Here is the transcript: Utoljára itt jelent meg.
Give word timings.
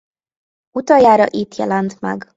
Utoljára 0.77 1.25
itt 1.29 1.55
jelent 1.55 2.01
meg. 2.01 2.29